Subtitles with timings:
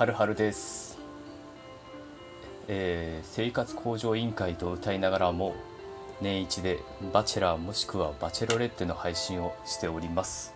[0.00, 0.98] はるはるです、
[2.68, 5.54] えー生活向上委員会と歌いながらも
[6.22, 6.78] 年一で
[7.12, 10.54] バチェラーもしくはバチェロレッテの配信をしております。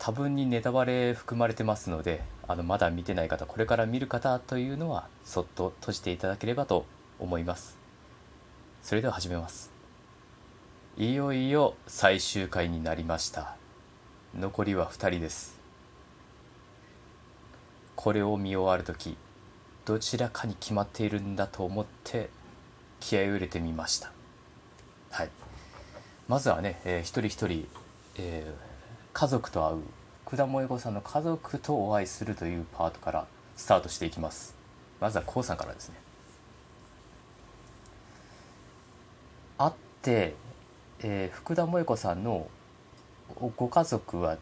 [0.00, 6.86] 多分にネタバレ含まれてますのであのまだ見てない方これから見る方というのはそっと閉じていただければと
[7.20, 7.78] 思います。
[8.82, 9.70] それでは始めます。
[10.98, 13.54] いよいよ最終回になりました。
[14.36, 15.61] 残りは2人です。
[18.02, 19.16] これを見終わる時
[19.84, 22.30] どちらかに決まっているんだと思って
[22.98, 24.10] 気合を入れてみました。
[25.10, 25.30] はい。
[26.26, 27.68] まずはね、えー一人一人、
[28.16, 28.54] えー
[29.12, 29.82] 家族と会う
[30.26, 34.56] 福田萌子さんの家族とお会いするというパートからスタートしていきます。
[35.00, 35.94] まずは k o さんからですね。
[39.58, 39.72] 会っ
[40.02, 40.34] て、
[41.04, 42.48] えー福田萌子さんの
[43.56, 44.38] ご家族は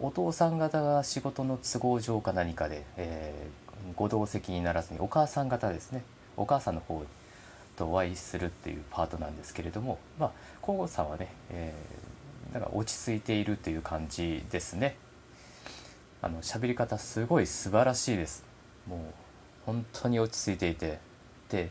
[0.00, 6.02] お父さん方が仕事の都合上か何かで、えーご同席にならずにお母さん方ですね。
[6.36, 7.02] お母さんの方
[7.76, 14.96] とお会いするっていうパートなんですけれどもまあ皇后さんはね、えーなんか落ち着いているという感じですね。
[16.20, 18.44] あの喋り方すごい素晴らしいです。
[18.86, 19.00] もう
[19.64, 20.98] 本当に落ち着いていて。
[21.48, 21.70] で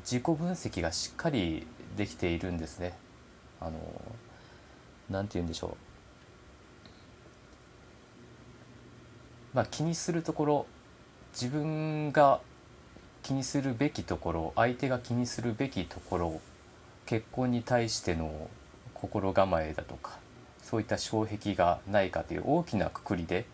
[0.00, 2.94] 自己分析がしっかりできているんですね。
[3.60, 3.78] あの
[5.10, 5.83] なんて言うんでしょう。
[9.54, 10.66] まあ気にするところ
[11.32, 12.40] 自分が
[13.22, 16.40] 気にするべきところ相手が気にするべきところ
[17.06, 18.50] 結婚に対しての
[18.92, 20.18] 心構えだとか
[20.62, 23.46] そういった障壁がないかという大きなくくりで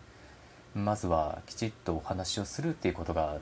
[0.73, 3.37] まずはきちっとお話をするっていうことが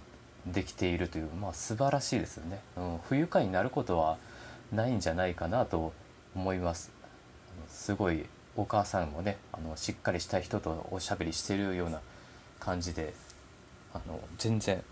[0.45, 4.17] できているというまあ素晴らしいですよね、うん、不愉快になることは
[4.71, 5.93] ないんじゃないかなと
[6.35, 6.91] 思います。
[7.67, 12.01] すごいお母さんもねあのしっかりした人とおしゃべりしてるような
[12.59, 13.13] 感じで
[13.93, 14.83] あの全然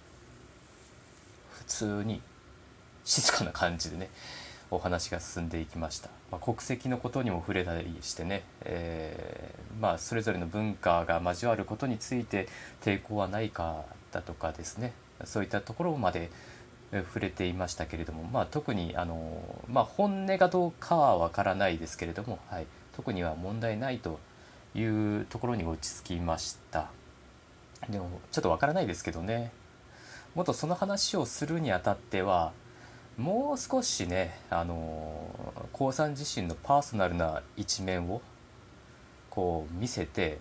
[1.52, 2.22] 普通に
[3.04, 4.10] 静かな感じでね
[4.70, 12.48] お話が進んでいきました、まあ、国籍のことにも触れたりしてね、えーまあ、それぞれの文化が交わることについて
[12.84, 14.94] 抵抗はないかだとかですね
[15.24, 16.30] そういったところまで
[16.92, 24.20] 触れていましたけれども、まあ、特にあの、まあ、本音がどうかはわからないですけれども、はい、特には問題ないと
[24.76, 26.90] いうところに落ち着きました。
[27.90, 29.52] でもちょっとわからないですけどね
[30.36, 32.52] もっとその話をするにあたっては
[33.18, 38.22] もう少しねあの高さん自身のパーソナルな一面を
[39.30, 40.40] こう見せて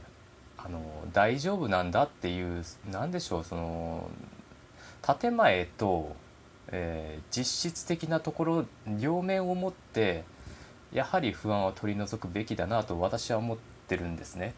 [0.58, 0.80] あの
[1.12, 4.10] 大丈夫なんだっていう何でしょうその
[5.02, 6.16] 建前と、
[6.68, 8.64] えー実質的なところ
[8.98, 10.24] 両面を持って
[10.92, 13.56] やはり不安を取り除くべきだなと私は思っ
[13.88, 14.54] てるんですね。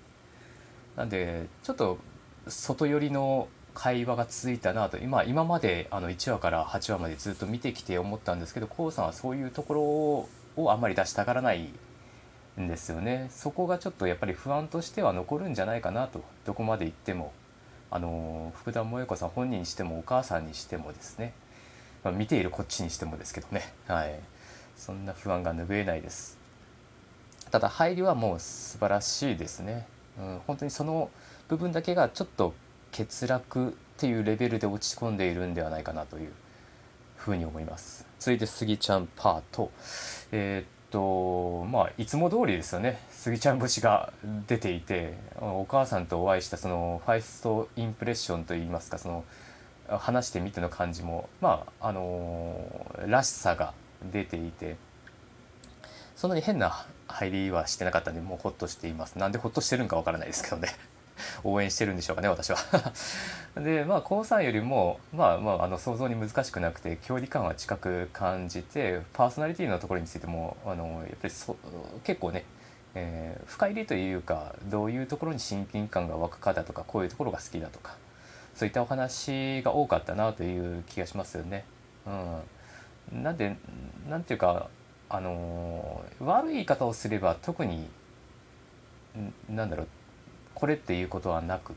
[0.97, 1.99] なんでちょっと
[2.51, 4.99] 外寄りの会話が続いたなと。
[4.99, 9.75] 今今まであの1話から8話までずっと見てきて思ったんですけど k o さんはそういうとこ
[10.57, 11.69] ろをあんまり出したがらない
[12.61, 13.29] んですよね。
[13.31, 16.23] そこがちょっとやっぱり不安としては残るんじゃないかなと。
[16.45, 17.33] どこまで行っても
[17.91, 21.33] あの福田萌子さん本人にしてもお母さんにしてもですね、
[22.05, 23.73] まあ、見ているこっちにしてもですけどね。
[23.87, 24.19] はい。
[24.77, 26.39] そんな不安が拭えないです。
[27.51, 29.87] ただ入りはもう素晴らしいですね、
[30.19, 31.11] うん、本当にその
[31.49, 32.55] 部分だけがちょっと
[32.97, 36.33] 欠落っていうレベルで落ち込んでいるんではないかなという
[37.17, 38.07] ふうに思います。
[38.19, 39.71] 続いてスギちゃんパート。
[40.33, 43.01] えーっとまあいつも通りですよね。
[43.11, 44.13] スギちゃん節が
[44.47, 49.25] 出ていてお母さんとお会いしたそのファイストインプレッションといいますかその
[49.89, 53.75] 話してみての感じもまああのらしさが
[54.13, 54.77] 出ていて
[56.15, 59.19] そんなに変な入りはしてなかったんでもうホッとしています。
[59.19, 60.69] なんでホッとしてるんかわからないですけどね。
[61.45, 62.59] 応援してるんでしょうかね私は
[63.57, 71.57] でまあ高3よりもまあまああの想像に難しくなくて距離感は近く感じてパーソナリティのところについてもあのやっぱりそ
[72.05, 72.45] 結構ね、
[72.95, 77.97] えー深入りというかどういうところに親近感が湧くかだとかこういうところが好きだとか
[78.55, 81.65] そういったお話が多かったなという気がしますよね。
[82.07, 82.11] う
[83.17, 83.57] ん、なんで
[84.09, 84.69] なんていうか
[85.09, 87.89] あの悪い言い方をすれば特に
[89.49, 89.89] なんだろう
[90.59, 91.73] これっていうことはなく、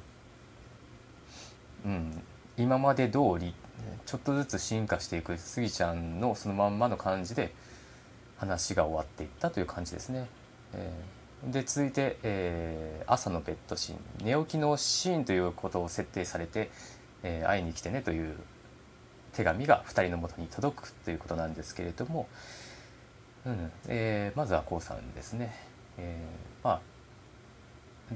[1.85, 2.23] うん、
[2.57, 3.53] 今まで通り
[4.07, 7.53] ちょっとずつ進化していくスギちゃんのそのまんまの感じで
[8.37, 10.27] 話が終わっていったという感じですね。
[10.73, 16.69] えーで続いて、えー朝のベッドシーン寝起きのシーンということを設定されて、
[17.23, 18.35] えー会いに来てねという
[19.33, 22.27] 手紙が2人のもとに届くということなんですけれども、
[23.45, 25.55] うんえーまずは k o さんですね。
[25.97, 26.90] えーまあ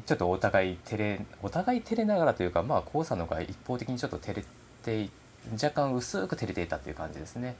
[0.05, 4.43] ちょっとお互い照れお互い照れながらというかまあ黄さんの方が一方的にちょっと照れ
[4.83, 5.09] て
[5.53, 7.55] 若干薄く照れていたという感じですね。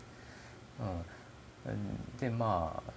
[1.66, 2.92] うん、でまあ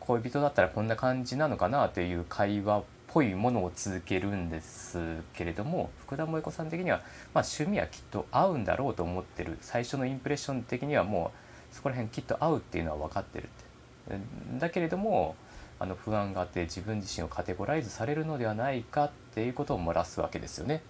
[0.00, 4.98] 恋人だったらこんな感じなのかなという会話っぽいものを続けるんです
[5.34, 6.98] けれども福田萌子さん的には、
[7.34, 9.58] まあ、趣味はきっと合うんだろうと思ってる。
[9.60, 11.32] 最初のインプレッション的にはも
[11.72, 14.18] うそこら辺きっと合うっていうのは分かってるって。
[14.58, 15.36] だけれども
[15.80, 20.82] あの不安があって自分自身をカテゴライズされるのではないかっていうことを漏らすわけですよね。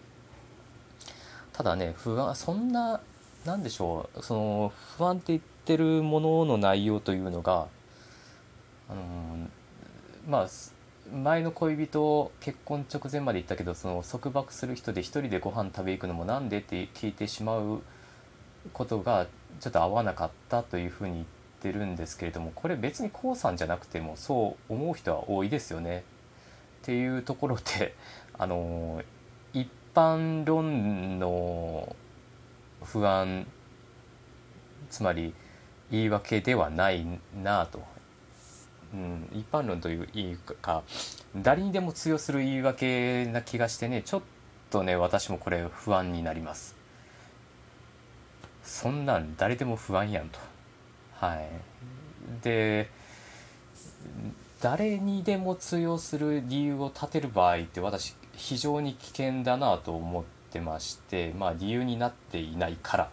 [1.52, 3.00] ただね不安そんな
[3.44, 7.66] 何でしょうその不安って言ってるものの内容というのが
[8.88, 9.48] あの
[10.28, 10.48] まあ
[11.12, 17.80] 前の恋人結婚直前まで言ったけどその束縛する人で一人でご飯食べ行くのもなんでって聞いてしまう
[18.72, 19.26] ことが
[19.60, 21.26] ちょっと合わなかったというふうに言っ
[21.60, 26.04] てるんですけれどもこれ別に k さんじゃなくてもそう思う人は多いですよね。
[26.82, 27.94] っていうところで
[28.38, 29.02] あの
[29.52, 31.96] 一般論の
[32.82, 33.46] 不安
[34.88, 35.34] つまり
[35.90, 37.04] 言い訳ではない
[37.42, 37.82] なと。
[38.94, 40.82] うん、一般論というか
[41.36, 44.22] 誰にでも通用する言い訳な気がしてねちょっ
[44.70, 46.74] とね私もこれ不安になります。
[48.62, 50.38] そんなん誰でも不安やんと。
[51.20, 51.48] はい。
[52.42, 52.88] で
[54.60, 63.10] 誰にでも通用する理由を立てる場合って私非常に危険だなと思ってましてまあ理由になっていないから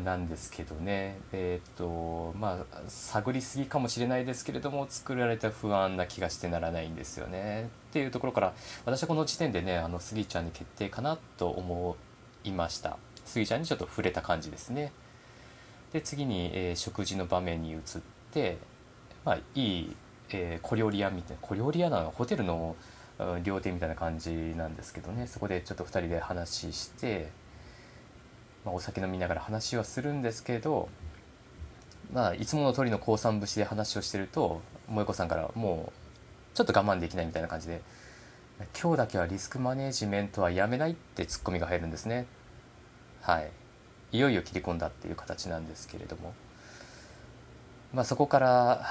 [0.00, 1.18] なんですけどね。
[1.32, 7.64] えっ、ー、とまあ探りすぎかもしれないですけれども作られた不安な気がしてならないんですよね。
[7.64, 8.54] っていうところから
[8.84, 11.96] 私はこの時点でねあのスギちゃんに決定かなと思
[12.44, 12.98] いました。
[13.24, 14.92] スギちゃんにちょっと触れた感じですね。
[15.92, 17.80] で次に、えー、食事の場面に移っ
[18.32, 18.58] て
[19.24, 19.96] まあいい、
[20.30, 22.10] えー、小料理屋みたいな小料理屋なの？
[22.10, 22.76] ホテルの
[23.42, 25.26] 料亭みたいな感じなんですけどね。
[25.26, 27.28] そこでちょっと2人で話して
[28.64, 30.88] まあ、お酒飲みながら話はするんですけど、
[32.12, 35.92] まあ、いつもの通りの降参節で話をしてると萌子さんからもう
[36.54, 37.80] ちょっと我慢できないみたいな感じで
[38.78, 42.26] 「今日だけはリスクマネジメントはやめない」ってツッコミが入るんですね。
[43.22, 43.50] はい、
[44.12, 46.34] いよいよ切り込んだっていう形なんですけれども、
[47.92, 48.86] まあ、そこから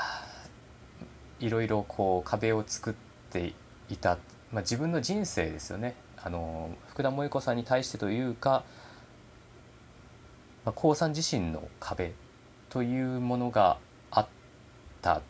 [1.40, 2.94] いろいろこう壁を作っ
[3.32, 3.54] て
[3.90, 4.18] いた、
[4.52, 5.96] まあ、自分の人生ですよね。
[6.22, 8.64] あの福田萌子さんに対してというか
[10.66, 12.14] まあ、高さん自身の壁
[12.70, 13.78] というものが
[14.12, 14.28] あっ
[15.02, 15.22] た。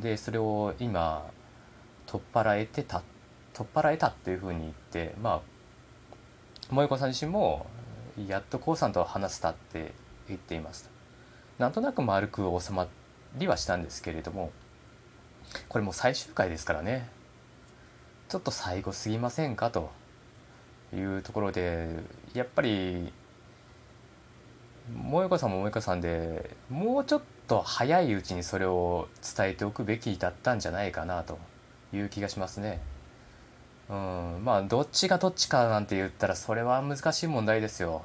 [0.00, 1.30] でそれを今
[2.06, 3.02] 取っ払えてた。
[3.52, 5.40] 取っ払えたっていうふうに言ってまあ
[6.70, 7.66] 萌子さん自身も
[8.26, 9.92] やっと高さんと話せたって
[10.28, 10.90] 言っています
[11.58, 12.88] なんとなく丸く収ま
[13.36, 14.50] りはしたんですけれども
[15.68, 17.08] これもう最終回ですからね
[18.28, 19.90] ちょっと最後すぎませんかと
[20.94, 21.88] いうところで
[22.34, 23.12] やっぱり
[24.94, 31.38] 萌子さんも萌子さんでもうちょっと早いうちにそれを伝えておくべきだったんじゃないかなと
[31.92, 32.80] いう気がしますね。
[33.90, 38.02] うん、まあどっちがどっちかなんて言ったらそれは難しい問題ですよ。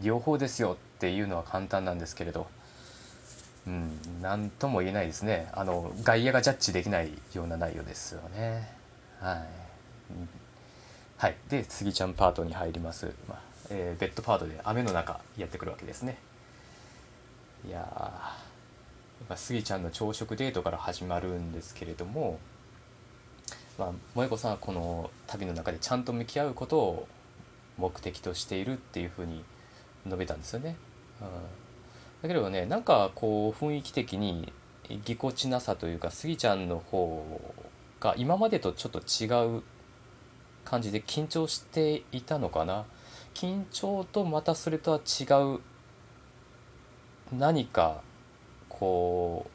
[0.00, 2.48] 両方ですよっていうのは簡単なんですけれど、
[3.66, 5.48] うん、何とも言えないですね。
[5.52, 8.72] あの外野がジャッジできないような内容ですよね。
[9.20, 9.38] はい。
[11.16, 13.12] はい、で次ちゃんパートに入ります。
[13.28, 16.18] まあえー、ベッドパートで雨の中やってくるわけですね
[17.66, 22.38] いやースギちゃんの朝食デートから始まるんですけれども、
[23.82, 27.08] まあ、萌子さんはこの旅の中でちゃんと向き合うことを
[27.78, 29.42] 目的としているっていうふうに
[30.06, 30.76] 述べたんですよね。
[31.20, 34.52] うん、だけどねなんかこう雰囲気的に
[35.04, 37.50] ぎこちなさというかスギちゃんの方
[37.98, 39.62] が今までとちょっと違う
[40.64, 42.84] 感じで緊張していたのかな。
[43.34, 45.24] 緊張とまたそれとは違
[45.56, 45.60] う
[47.32, 48.02] 何か
[48.68, 49.50] こ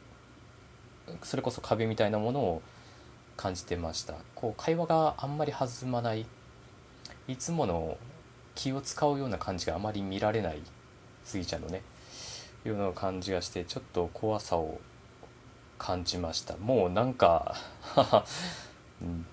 [1.07, 2.62] うそれこそ壁みたいなものを
[3.38, 4.15] 感じてました。
[4.36, 6.25] こう会話があんまり弾まない。
[7.27, 7.98] いつもの
[8.56, 10.62] 気を使うような感じがあまり見られない
[11.24, 11.84] スギちゃんのね。
[12.63, 14.82] ような感じがしてちょっと怖さを
[15.77, 16.58] 感じました。
[16.58, 17.56] もうなんか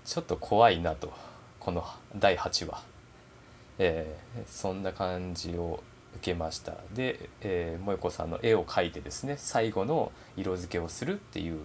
[0.04, 1.12] ちょっと怖いなと。
[1.58, 1.84] この
[2.14, 2.82] 第8話。
[3.78, 5.82] えー、そんな感じを
[6.16, 6.74] 受けました。
[6.94, 11.58] で、えー、萌子さんの絵を描いてですね最後の色付けをするっていう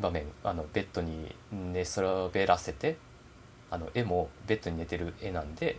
[0.00, 2.96] 場面あのベッドに寝そべらせて
[3.70, 5.78] あの絵もベッドに寝てる絵なんで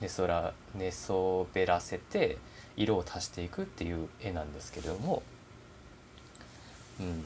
[0.00, 2.38] 寝そら寝そべらせて
[2.76, 5.22] 色を足していくっていう絵なんですけれども、
[7.00, 7.24] うん、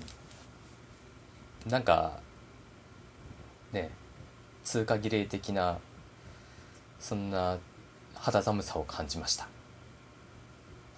[1.71, 2.21] なんか
[3.73, 3.91] ね
[4.65, 5.79] 通過儀礼的な
[7.01, 7.59] そんな
[8.15, 9.49] 肌寒さを感じました。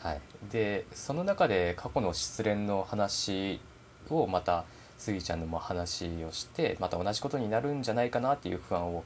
[0.01, 3.61] はい、でその中で過去の失恋の話
[4.09, 4.65] をまた
[4.99, 9.05] スギちゃんのも話をしてまた同じことになるんじゃないかなっていう不安を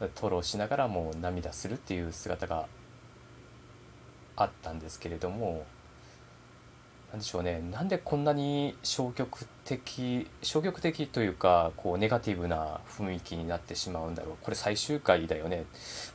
[0.00, 2.66] 吐露しながらも涙するっていう姿が
[4.36, 5.66] あったんですけれども
[7.12, 7.62] 何でしょうね。
[7.70, 14.36] なんでこんなに消極的消極的というかこうネガティブな雰囲気になってしまうんだろう。
[14.42, 15.64] これ最終回だよね。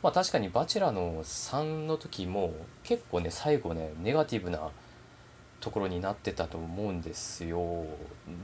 [0.03, 4.71] まあ確かに「バチェラー」の3の時も結構ね最後ねネガティブな
[5.59, 7.85] ところになってたと思うんですよ。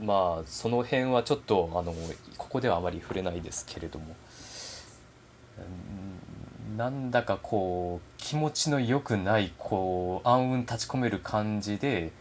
[0.02, 1.94] まあその辺はちょっとあの
[2.36, 4.14] ここではあまり触れないですけれども。
[6.76, 12.12] なんだかこう気持ちの良くないこう暗雲立ち込める感じで、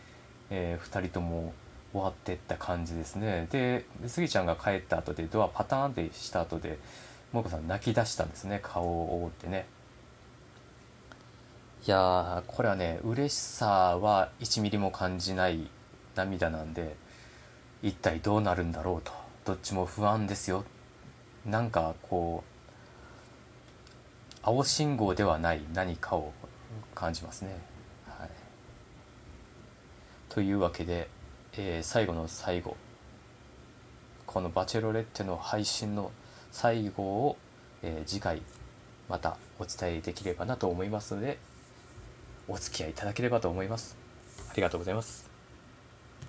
[0.50, 1.54] えー、2人とも
[1.92, 3.48] 終わってった感じですね。
[3.52, 6.78] でスギちゃんが帰った後でドアパターンってした後で
[7.32, 8.60] 萌子さん泣き出したんですね。
[8.64, 9.66] 顔を覆ってね。
[11.88, 15.70] いやこれはね嬉しさは1ミリも感じない
[16.16, 16.96] 涙なんで
[17.84, 19.12] 一体どうなるんだろうと
[19.46, 20.66] どっちも不安ですよ
[21.46, 22.56] なんかこう
[24.42, 26.34] 青信号ではない何かを
[26.94, 27.58] 感じますね。
[28.08, 28.30] はい、
[30.30, 31.08] というわけで、
[31.58, 32.78] えー、最後の最後
[34.26, 36.12] この「バチェロレッテ」の配信の
[36.52, 37.38] 最後を、
[37.84, 38.42] えー、次回
[39.08, 41.38] またお伝えできればなと思いますので
[42.48, 43.98] お付き合いいただければと思います。
[44.50, 45.35] ありがとうございます。